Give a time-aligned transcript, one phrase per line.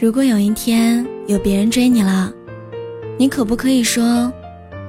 [0.00, 2.32] 如果有一天有别人追你了，
[3.18, 4.32] 你可不可以说，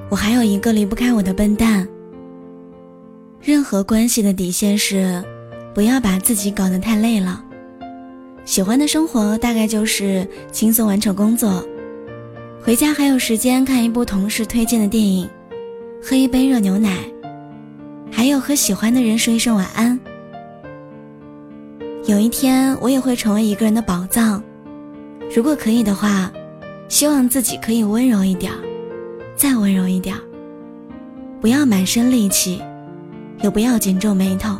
[0.08, 1.84] 我还有一个离不开我的笨蛋？
[3.42, 5.20] 任何关系的底线是，
[5.74, 7.44] 不要把自己搞得太累了。
[8.44, 11.60] 喜欢的生活大概就是轻松完成工作，
[12.62, 15.28] 回家还有时间看一部同事推荐的电影，
[16.00, 16.98] 喝一杯热牛奶，
[18.12, 19.98] 还有和喜欢的人说一声晚安。
[22.06, 24.40] 有一天我也会成为一个人的宝藏，
[25.32, 26.30] 如果可以的话，
[26.88, 28.52] 希望自己可以温柔一点，
[29.36, 30.16] 再温柔一点，
[31.40, 32.60] 不要满身戾气，
[33.40, 34.56] 也不要紧皱眉头。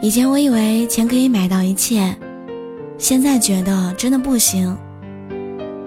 [0.00, 2.16] 以前我以为钱可以买到一切，
[2.96, 4.74] 现在觉得真的不行，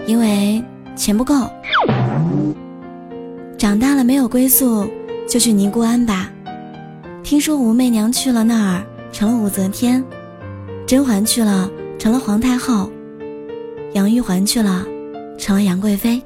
[0.06, 0.64] 因为
[0.96, 1.50] 钱不够。
[3.58, 4.88] 长大了没有归宿，
[5.28, 6.30] 就去尼姑庵吧。
[7.24, 8.84] 听说武媚娘去了那儿。
[9.12, 10.04] 成了武则天，
[10.86, 12.92] 甄嬛去了成了皇太后，
[13.94, 14.86] 杨玉环去了
[15.40, 16.22] 成了杨贵妃。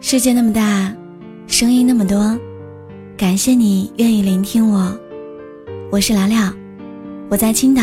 [0.00, 0.90] 世界那么大，
[1.46, 2.38] 声音那么多，
[3.18, 4.98] 感谢你愿意聆听我。
[5.90, 6.50] 我是聊聊，
[7.28, 7.82] 我在青岛。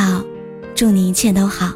[0.74, 1.74] 祝你一切都好。